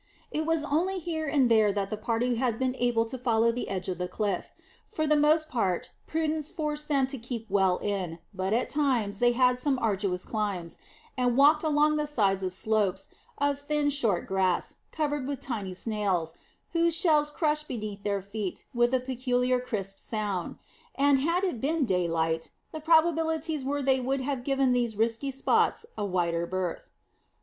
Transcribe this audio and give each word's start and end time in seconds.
It 0.31 0.47
was 0.47 0.63
only 0.63 0.97
here 0.97 1.27
and 1.27 1.47
there 1.47 1.71
that 1.73 1.91
the 1.91 1.95
party 1.95 2.33
had 2.37 2.57
been 2.57 2.75
able 2.79 3.05
to 3.05 3.19
follow 3.19 3.51
the 3.51 3.69
edge 3.69 3.87
of 3.87 3.99
the 3.99 4.07
cliff. 4.07 4.49
For 4.87 5.05
the 5.05 5.15
most 5.15 5.47
part 5.47 5.91
prudence 6.07 6.49
forced 6.49 6.87
them 6.87 7.05
to 7.05 7.19
keep 7.19 7.45
well 7.51 7.77
in, 7.77 8.17
but 8.33 8.51
at 8.51 8.71
times 8.71 9.19
they 9.19 9.33
had 9.33 9.59
some 9.59 9.77
arduous 9.77 10.25
climbs, 10.25 10.79
and 11.15 11.37
walked 11.37 11.63
along 11.63 11.97
the 11.97 12.07
sides 12.07 12.41
of 12.41 12.51
slopes 12.51 13.09
of 13.37 13.59
thin 13.59 13.91
short 13.91 14.25
grass, 14.25 14.77
covered 14.91 15.27
with 15.27 15.39
tiny 15.39 15.75
snails, 15.75 16.33
whose 16.71 16.95
shells 16.95 17.29
crushed 17.29 17.67
beneath 17.67 18.01
their 18.01 18.23
feet 18.23 18.65
with 18.73 18.95
a 18.95 18.99
peculiar 18.99 19.59
crisp 19.59 19.99
sound; 19.99 20.55
and 20.95 21.19
had 21.19 21.43
it 21.43 21.61
been 21.61 21.85
daylight, 21.85 22.49
the 22.71 22.79
probabilities 22.81 23.63
were 23.63 23.83
that 23.83 23.85
they 23.85 23.99
would 23.99 24.21
have 24.21 24.43
given 24.43 24.71
these 24.73 24.95
risky 24.97 25.29
spots 25.29 25.85
a 25.95 26.03
wider 26.03 26.47
berth. 26.47 26.89